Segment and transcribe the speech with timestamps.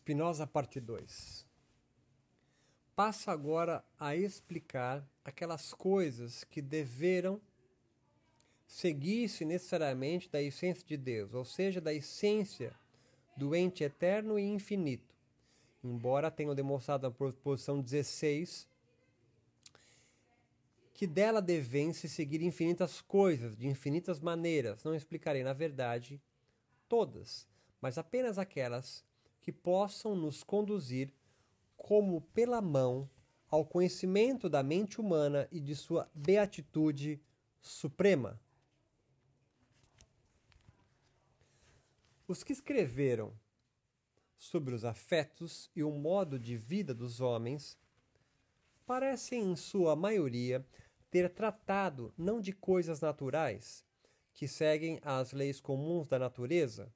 [0.00, 1.46] Spinoza, parte 2.
[2.96, 7.38] Passo agora a explicar aquelas coisas que deveram
[8.66, 12.74] seguir-se necessariamente da essência de Deus, ou seja, da essência
[13.36, 15.14] do ente eterno e infinito.
[15.84, 18.66] Embora tenham demonstrado na proposição 16
[20.94, 24.82] que dela devem se seguir infinitas coisas, de infinitas maneiras.
[24.82, 26.20] Não explicarei, na verdade,
[26.88, 27.46] todas,
[27.80, 29.04] mas apenas aquelas
[29.50, 31.12] que possam nos conduzir
[31.76, 33.10] como pela mão
[33.48, 37.20] ao conhecimento da mente humana e de sua beatitude
[37.60, 38.40] suprema.
[42.28, 43.34] Os que escreveram
[44.38, 47.76] sobre os afetos e o modo de vida dos homens
[48.86, 50.64] parecem, em sua maioria,
[51.10, 53.84] ter tratado não de coisas naturais,
[54.32, 56.94] que seguem às leis comuns da natureza,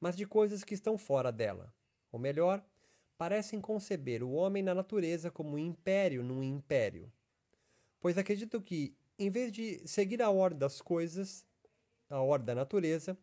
[0.00, 1.72] mas de coisas que estão fora dela.
[2.10, 2.64] Ou melhor,
[3.18, 7.12] parecem conceber o homem na natureza como um império num império.
[8.00, 11.44] Pois acredito que, em vez de seguir a ordem das coisas,
[12.08, 13.16] a ordem da natureza,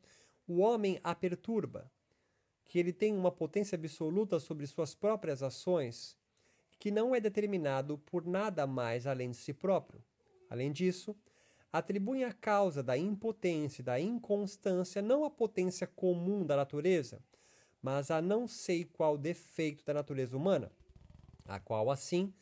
[0.47, 1.91] o homem a perturba,
[2.63, 6.15] que ele tem uma potência absoluta sobre suas próprias ações,
[6.77, 10.03] que não é determinado por nada mais além de si próprio.
[10.49, 11.15] Além disso,
[11.71, 17.21] atribuem a causa da impotência e da inconstância não à potência comum da natureza,
[17.81, 20.71] mas a não sei qual defeito da natureza humana,
[21.45, 22.33] a qual, assim,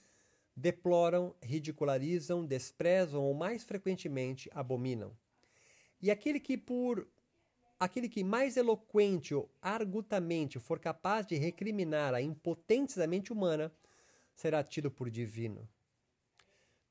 [0.56, 5.16] deploram, ridicularizam, desprezam ou mais frequentemente abominam.
[6.02, 7.08] E aquele que por
[7.78, 13.72] aquele que mais eloquente ou argutamente for capaz de recriminar a impotência da mente humana
[14.34, 15.68] será tido por divino.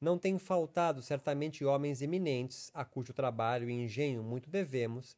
[0.01, 5.17] Não tem faltado certamente homens eminentes, a cujo trabalho e engenho muito devemos,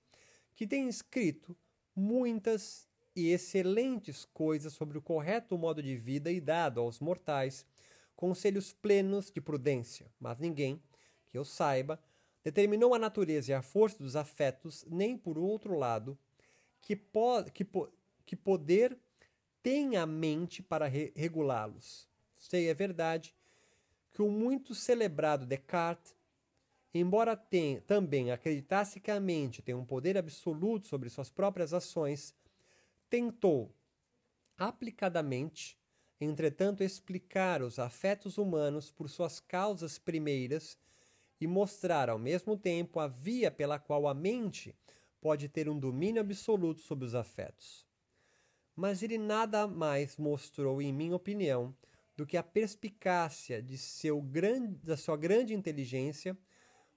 [0.55, 1.57] que têm escrito
[1.95, 7.65] muitas e excelentes coisas sobre o correto modo de vida e dado aos mortais
[8.15, 10.83] conselhos plenos de prudência, mas ninguém,
[11.27, 12.01] que eu saiba,
[12.43, 16.19] determinou a natureza e a força dos afetos, nem por outro lado,
[16.81, 17.93] que, po que, po
[18.25, 18.97] que poder
[19.63, 22.09] tem a mente para re regulá-los.
[22.39, 23.35] Sei, é verdade,
[24.17, 26.17] que o muito celebrado Descartes,
[26.95, 32.35] embora tenha, também acreditasse que a mente tem um poder absoluto sobre suas próprias ações,
[33.11, 33.71] tentou
[34.57, 35.79] aplicadamente,
[36.19, 40.79] entretanto, explicar os afetos humanos por suas causas primeiras
[41.39, 44.75] e mostrar ao mesmo tempo a via pela qual a mente
[45.21, 47.87] pode ter um domínio absoluto sobre os afetos.
[48.75, 51.77] Mas ele nada mais mostrou, em minha opinião,
[52.17, 56.37] do que a perspicácia de seu grande, da sua grande inteligência,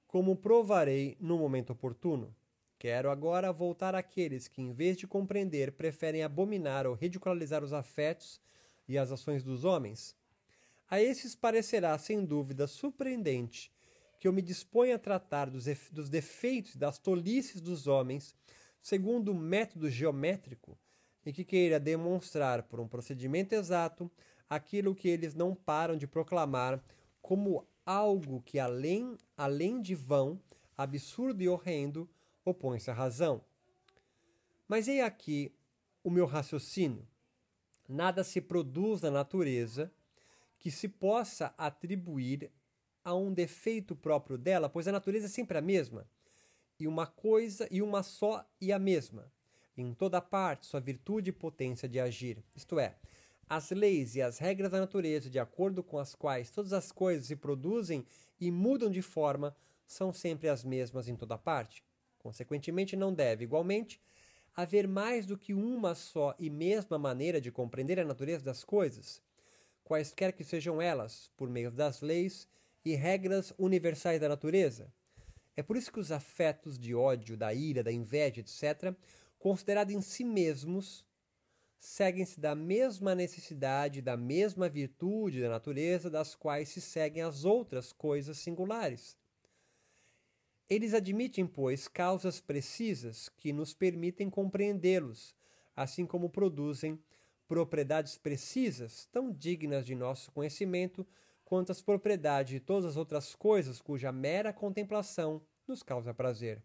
[0.07, 2.35] como provarei no momento oportuno.
[2.77, 8.41] Quero agora voltar àqueles que, em vez de compreender, preferem abominar ou ridicularizar os afetos
[8.87, 10.15] e as ações dos homens.
[10.89, 13.71] A esses parecerá, sem dúvida, surpreendente
[14.19, 18.35] que eu me disponha a tratar dos, dos defeitos e das tolices dos homens
[18.81, 20.77] segundo o método geométrico
[21.25, 24.11] e que queira demonstrar por um procedimento exato
[24.49, 26.83] aquilo que eles não param de proclamar
[27.21, 30.41] como algo que além, além de vão,
[30.77, 32.09] absurdo e horrendo,
[32.43, 33.43] opõe-se à razão.
[34.67, 35.53] Mas eis aqui
[36.03, 37.07] o meu raciocínio.
[37.87, 39.91] Nada se produz na natureza
[40.57, 42.51] que se possa atribuir
[43.03, 46.07] a um defeito próprio dela, pois a natureza é sempre a mesma,
[46.79, 49.31] e uma coisa e uma só e a mesma,
[49.75, 52.43] em toda parte sua virtude e potência de agir.
[52.55, 52.95] Isto é,
[53.49, 57.25] as leis e as regras da natureza, de acordo com as quais todas as coisas
[57.25, 58.05] se produzem
[58.39, 59.55] e mudam de forma,
[59.87, 61.83] são sempre as mesmas em toda parte.
[62.19, 63.99] Consequentemente, não deve, igualmente,
[64.55, 69.19] haver mais do que uma só e mesma maneira de compreender a natureza das coisas,
[69.83, 72.47] quaisquer que sejam elas, por meio das leis
[72.85, 74.93] e regras universais da natureza.
[75.55, 78.93] É por isso que os afetos de ódio, da ira, da inveja, etc.,
[79.39, 81.03] considerados em si mesmos,
[81.79, 87.93] seguem-se da mesma necessidade, da mesma virtude da natureza das quais se seguem as outras
[87.93, 89.17] coisas singulares.
[90.69, 95.35] Eles admitem, pois, causas precisas que nos permitem compreendê-los,
[95.75, 97.01] assim como produzem
[97.47, 101.07] propriedades precisas, tão dignas de nosso conhecimento
[101.43, 106.61] quanto as propriedades de todas as outras coisas cuja mera contemplação nos causa prazer.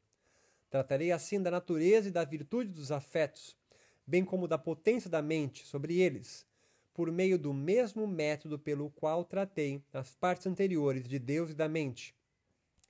[0.69, 3.57] Tratarei assim da natureza e da virtude dos afetos,
[4.07, 6.47] bem como da potência da mente sobre eles,
[6.93, 11.69] por meio do mesmo método pelo qual tratei as partes anteriores de Deus e da
[11.69, 12.15] mente,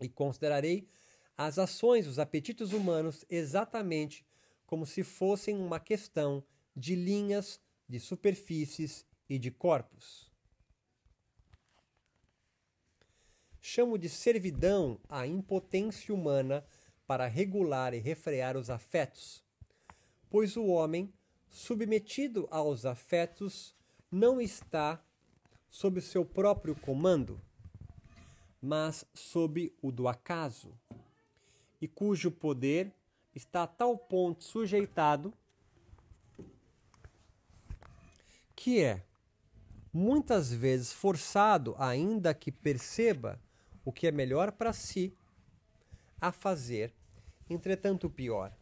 [0.01, 0.87] e considerarei
[1.37, 4.25] as ações dos apetites humanos exatamente
[4.67, 6.45] como se fossem uma questão
[6.77, 10.33] de linhas de superfícies e de corpos.
[13.61, 16.65] Chamo de servidão a impotência humana
[17.07, 19.43] para regular e refrear os afetos,
[20.35, 21.15] pois o homem,
[21.49, 23.73] submetido aos afetos,
[24.11, 25.01] não está
[25.71, 27.41] sob seu próprio comando,
[28.61, 30.77] mas sob o do acaso,
[31.81, 32.93] e cujo poder
[33.33, 35.33] está a tal ponto sujeitado
[38.57, 39.07] que é
[39.93, 43.41] muitas vezes forçado, ainda que perceba
[43.85, 45.17] o que é melhor para si,
[46.21, 46.93] a fazer,
[47.49, 48.53] entretanto pior.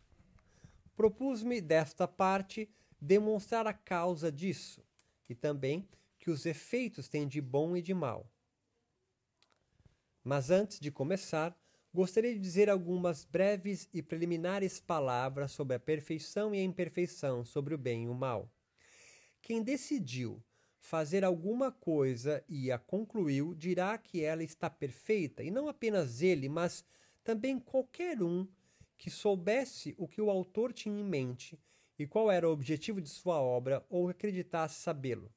[0.96, 2.68] Propus-me desta parte
[3.00, 4.84] demonstrar a causa disso
[5.28, 8.30] e também que os efeitos têm de bom e de mal.
[10.22, 11.56] Mas antes de começar,
[11.92, 17.74] gostaria de dizer algumas breves e preliminares palavras sobre a perfeição e a imperfeição, sobre
[17.74, 18.48] o bem e o mal.
[19.40, 20.40] Quem decidiu
[20.78, 26.48] fazer alguma coisa e a concluiu, dirá que ela está perfeita, e não apenas ele,
[26.48, 26.84] mas
[27.24, 28.46] também qualquer um
[29.02, 31.58] que soubesse o que o autor tinha em mente
[31.98, 35.28] e qual era o objetivo de sua obra ou acreditasse sabê-lo.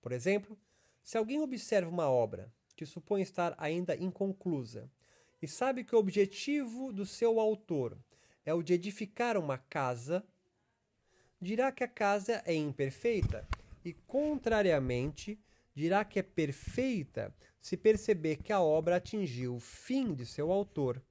[0.00, 0.56] Por exemplo,
[1.02, 4.88] se alguém observa uma obra que supõe estar ainda inconclusa
[5.42, 7.98] e sabe que o objetivo do seu autor
[8.46, 10.24] é o de edificar uma casa,
[11.40, 13.48] dirá que a casa é imperfeita
[13.84, 15.40] e, contrariamente,
[15.74, 21.02] dirá que é perfeita se perceber que a obra atingiu o fim de seu autor,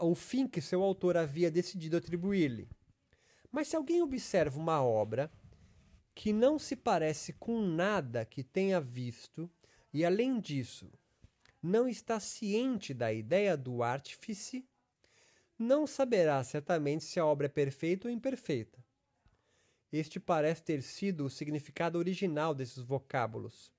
[0.00, 2.68] o fim que seu autor havia decidido atribuir-lhe.
[3.52, 5.30] Mas se alguém observa uma obra
[6.14, 9.50] que não se parece com nada que tenha visto
[9.92, 10.90] e, além disso,
[11.62, 14.66] não está ciente da ideia do artífice,
[15.58, 18.84] não saberá certamente se a obra é perfeita ou imperfeita.
[19.92, 23.72] Este parece ter sido o significado original desses vocábulos.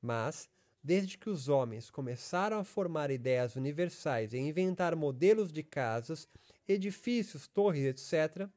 [0.00, 0.48] Mas,
[0.82, 6.28] desde que os homens começaram a formar ideias universais e inventar modelos de casas,
[6.66, 8.48] edifícios, torres, etc.,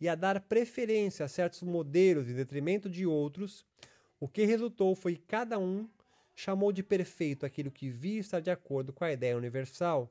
[0.00, 3.66] e a dar preferência a certos modelos em detrimento de outros,
[4.18, 5.88] o que resultou foi que cada um
[6.34, 10.10] chamou de perfeito aquilo que via estar de acordo com a ideia universal,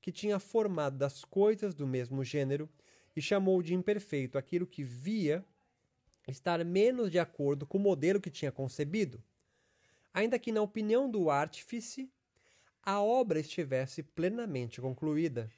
[0.00, 2.68] que tinha formado das coisas do mesmo gênero,
[3.14, 5.44] e chamou de imperfeito aquilo que via
[6.26, 9.22] estar menos de acordo com o modelo que tinha concebido,
[10.18, 12.10] ainda que, na opinião do artífice,
[12.82, 15.48] a obra estivesse plenamente concluída.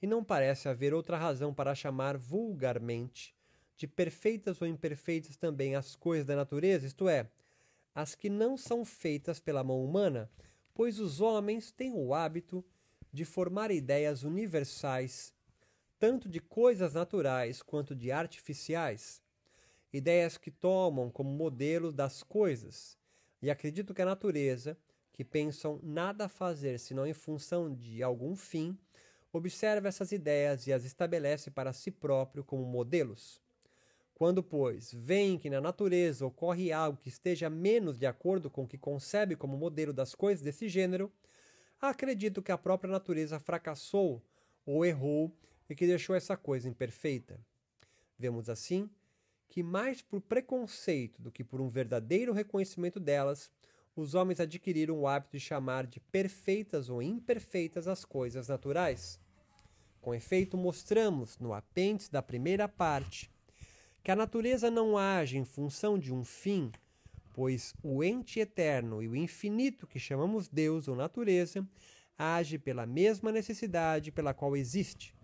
[0.00, 3.32] E não parece haver outra razão para chamar vulgarmente
[3.76, 7.30] de perfeitas ou imperfeitas também as coisas da natureza, isto é,
[7.94, 10.28] as que não são feitas pela mão humana,
[10.74, 12.64] pois os homens têm o hábito
[13.12, 15.32] de formar ideias universais,
[16.00, 19.22] tanto de coisas naturais quanto de artificiais,
[19.92, 23.00] ideias que tomam como modelo das coisas,
[23.42, 24.78] e acredito que a natureza,
[25.12, 28.78] que pensam nada a fazer senão em função de algum fim,
[29.32, 33.42] observa essas ideias e as estabelece para si próprio como modelos.
[34.14, 38.68] Quando, pois, veem que na natureza ocorre algo que esteja menos de acordo com o
[38.68, 41.10] que concebe como modelo das coisas desse gênero,
[41.80, 44.22] acredito que a própria natureza fracassou
[44.64, 45.34] ou errou
[45.68, 47.40] e que deixou essa coisa imperfeita.
[48.16, 48.88] Vemos assim
[49.52, 53.50] que, mais por preconceito do que por um verdadeiro reconhecimento delas,
[53.94, 59.20] os homens adquiriram o hábito de chamar de perfeitas ou imperfeitas as coisas naturais.
[60.00, 63.30] Com efeito, mostramos no apêndice da primeira parte
[64.02, 66.72] que a natureza não age em função de um fim,
[67.34, 71.62] pois o ente eterno e o infinito que chamamos Deus ou natureza
[72.16, 75.14] age pela mesma necessidade pela qual existe.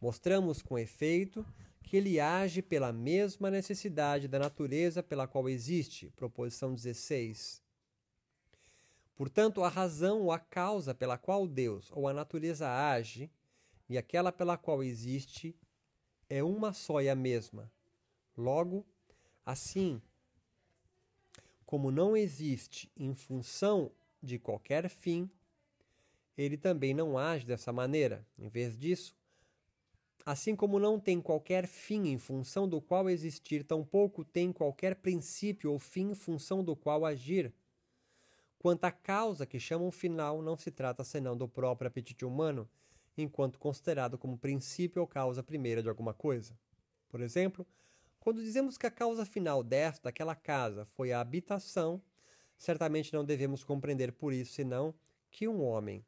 [0.00, 1.44] Mostramos com efeito
[1.86, 6.12] que ele age pela mesma necessidade da natureza pela qual existe.
[6.16, 7.62] Proposição 16.
[9.14, 13.30] Portanto, a razão ou a causa pela qual Deus ou a natureza age
[13.88, 15.56] e aquela pela qual existe
[16.28, 17.70] é uma só e a mesma.
[18.36, 18.84] Logo,
[19.44, 20.02] assim,
[21.64, 25.30] como não existe em função de qualquer fim,
[26.36, 28.26] ele também não age dessa maneira.
[28.36, 29.16] Em vez disso,
[30.26, 35.70] assim como não tem qualquer fim em função do qual existir, tampouco tem qualquer princípio
[35.70, 37.54] ou fim em função do qual agir.
[38.58, 42.68] Quanto à causa que chamam final, não se trata senão do próprio apetite humano,
[43.16, 46.58] enquanto considerado como princípio ou causa primeira de alguma coisa.
[47.08, 47.64] Por exemplo,
[48.18, 52.02] quando dizemos que a causa final desta, daquela casa, foi a habitação,
[52.58, 54.92] certamente não devemos compreender por isso senão
[55.30, 56.04] que um homem,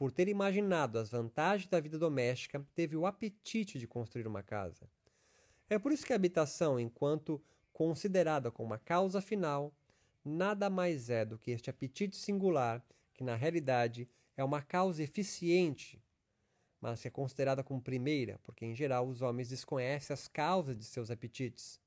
[0.00, 4.88] por ter imaginado as vantagens da vida doméstica, teve o apetite de construir uma casa.
[5.68, 7.38] É por isso que a habitação, enquanto
[7.70, 9.74] considerada como uma causa final,
[10.24, 16.02] nada mais é do que este apetite singular, que na realidade é uma causa eficiente,
[16.80, 21.10] mas é considerada como primeira, porque em geral os homens desconhecem as causas de seus
[21.10, 21.78] apetites.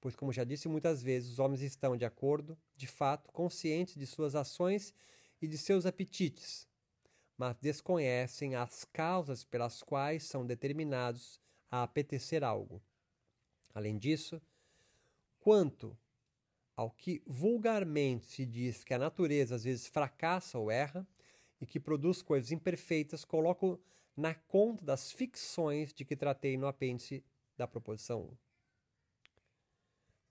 [0.00, 4.06] Pois, como já disse muitas vezes, os homens estão de acordo, de fato, conscientes de
[4.08, 4.92] suas ações
[5.40, 6.66] e de seus apetites,
[7.36, 11.40] mas desconhecem as causas pelas quais são determinados
[11.70, 12.82] a apetecer algo.
[13.74, 14.40] Além disso,
[15.38, 15.96] quanto
[16.74, 21.06] ao que vulgarmente se diz que a natureza às vezes fracassa ou erra
[21.60, 23.80] e que produz coisas imperfeitas, coloco
[24.16, 27.24] na conta das ficções de que tratei no apêndice
[27.56, 28.36] da proposição 1.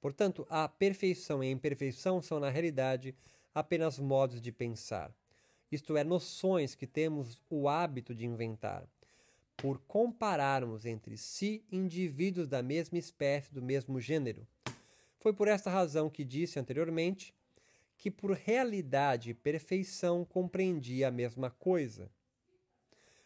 [0.02, 3.16] Portanto, a perfeição e a imperfeição são, na realidade,
[3.54, 5.12] apenas modos de pensar,
[5.76, 8.88] isto é, noções que temos o hábito de inventar,
[9.56, 14.48] por compararmos entre si indivíduos da mesma espécie, do mesmo gênero.
[15.20, 17.34] Foi por esta razão que disse anteriormente
[17.98, 22.10] que por realidade e perfeição compreendia a mesma coisa.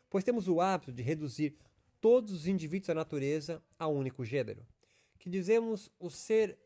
[0.09, 1.55] Pois temos o hábito de reduzir
[1.99, 4.65] todos os indivíduos da natureza a um único gênero,
[5.17, 6.57] que dizemos o ser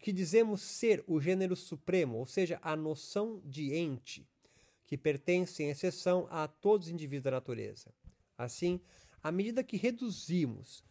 [0.00, 4.28] que dizemos ser o gênero supremo, ou seja, a noção de ente,
[4.92, 7.94] que pertence em exceção a todos os indivíduos da natureza.
[8.36, 8.78] Assim,
[9.22, 10.84] à medida que reduzimos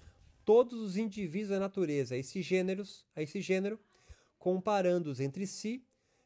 [0.43, 3.79] todos os indivíduos da natureza a esses gêneros, a esse gênero,
[4.39, 5.85] comparando-os entre si,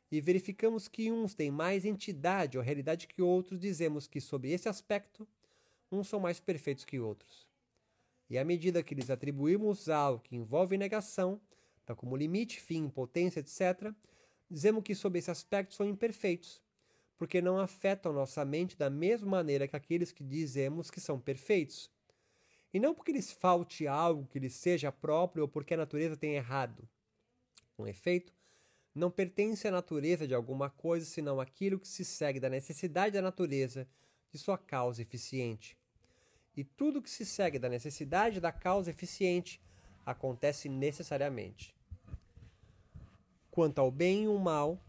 [0.10, 4.70] e verificamos que uns têm mais entidade ou realidade que outros, dizemos que, sob esse
[4.70, 5.28] aspecto,
[5.92, 7.46] uns são mais perfeitos que outros.
[8.30, 11.42] E à medida que lhes atribuímos algo que envolve negação,
[11.86, 13.94] tal como limite, fim, potência, etc.,
[14.50, 16.64] dizemos que, sob esse aspecto, são imperfeitos,
[17.18, 21.90] porque não afetam nossa mente da mesma maneira que aqueles que dizemos que são perfeitos.
[22.74, 26.36] E não porque lhes falte algo que lhes seja próprio ou porque a natureza tem
[26.36, 26.88] errado.
[27.76, 28.34] Com efeito,
[28.94, 33.22] não pertence à natureza de alguma coisa senão aquilo que se segue da necessidade da
[33.22, 33.88] natureza
[34.32, 35.78] de sua causa eficiente.
[36.56, 39.62] E tudo que se segue da necessidade da causa eficiente
[40.06, 41.76] acontece necessariamente.
[43.52, 44.80] Quanto ao bem e o mal,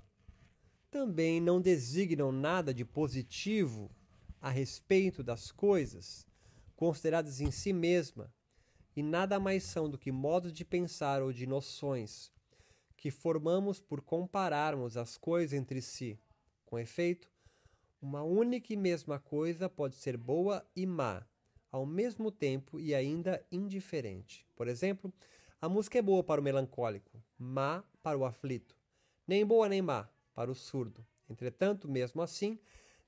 [0.91, 3.91] também não designam nada de positivo
[4.41, 6.27] a respeito das coisas
[6.75, 8.33] consideradas em si mesma,
[8.95, 12.31] e nada mais são do que modos de pensar ou de noções
[12.97, 16.19] que formamos por compararmos as coisas entre si.
[16.65, 17.31] Com efeito,
[18.01, 21.27] uma única e mesma coisa pode ser boa e má,
[21.71, 24.47] ao mesmo tempo e ainda indiferente.
[24.55, 25.13] Por exemplo,
[25.61, 28.79] a música é boa para o melancólico, má para o aflito,
[29.27, 31.05] nem boa nem má para o surdo.
[31.31, 32.59] Entretanto, mesmo assim,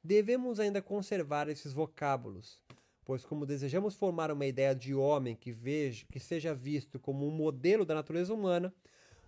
[0.02, 2.60] devemos ainda conservar esses vocábulos,
[3.04, 7.30] pois como desejamos formar uma ideia de homem que veja, que seja visto como um
[7.30, 8.74] modelo da natureza humana,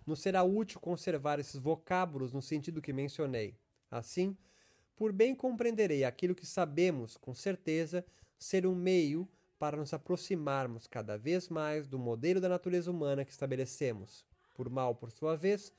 [0.05, 3.55] nos será útil conservar esses vocábulos no sentido que mencionei.
[3.89, 4.35] Assim,
[4.95, 8.03] por bem compreenderei aquilo que sabemos com certeza
[8.39, 9.29] ser um meio
[9.59, 14.25] para nos aproximarmos cada vez mais do modelo da natureza humana que estabelecemos.
[14.55, 15.71] Por mal, por sua vez,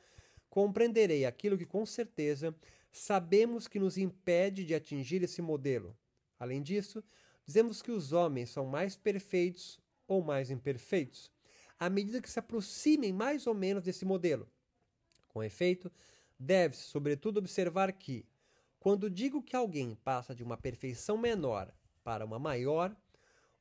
[0.52, 2.54] compreenderei aquilo que com certeza
[2.90, 5.97] sabemos que nos impede de atingir esse modelo.
[6.38, 7.02] Além disso,
[7.47, 11.32] dizemos que os homens são mais perfeitos ou mais imperfeitos,
[11.80, 14.47] à medida que se aproximem mais ou menos desse modelo.
[15.26, 15.90] Com efeito,
[16.38, 18.26] deve-se, sobretudo, observar que,
[18.78, 21.73] quando digo que alguém passa de uma perfeição menor
[22.04, 22.94] para uma maior,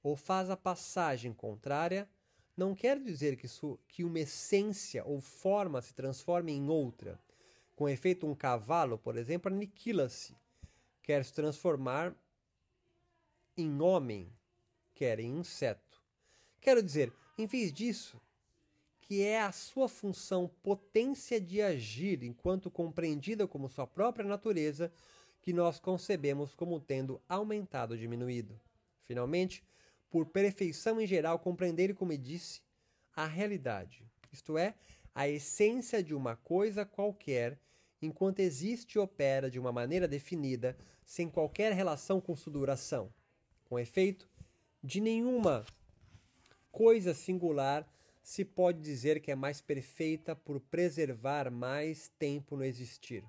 [0.04, 2.10] ou faz a passagem contrária,
[2.56, 7.20] não quer dizer que, isso, que uma essência ou forma se transforme em outra.
[7.76, 10.36] Com efeito, um cavalo, por exemplo, aniquila-se,
[11.02, 12.16] quer se transformar
[13.58, 14.32] em homem,
[14.94, 16.02] quer em inseto.
[16.60, 18.22] Quero dizer, em vez disso,
[19.02, 24.92] que é a sua função potência de agir enquanto compreendida como sua própria natureza,
[25.42, 28.60] que nós concebemos como tendo aumentado ou diminuído.
[29.04, 29.64] Finalmente,
[30.12, 32.62] por perfeição em geral, compreender, como disse,
[33.16, 34.76] a realidade, isto é,
[35.16, 37.58] a essência de uma coisa qualquer,
[38.02, 43.12] enquanto existe e opera de uma maneira definida, sem qualquer relação com sua duração.
[43.66, 44.30] Com efeito,
[44.84, 45.66] de nenhuma
[46.72, 47.88] coisa singular
[48.22, 53.24] se pode dizer que é mais perfeita por preservar mais tempo no existir.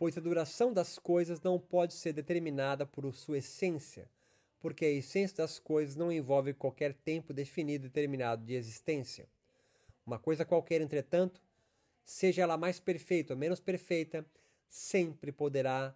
[0.00, 4.08] Pois a duração das coisas não pode ser determinada por sua essência,
[4.58, 9.28] porque a essência das coisas não envolve qualquer tempo definido e determinado de existência.
[10.06, 11.42] Uma coisa qualquer, entretanto,
[12.02, 14.24] seja ela mais perfeita ou menos perfeita,
[14.66, 15.94] sempre poderá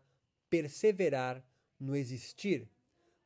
[0.51, 1.43] perseverar
[1.81, 2.69] no existir,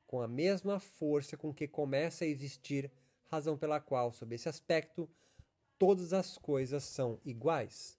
[0.07, 2.89] com a mesma força com que começa a existir,
[3.25, 5.11] razão pela qual, sob esse aspecto,
[5.77, 7.98] todas as coisas são iguais.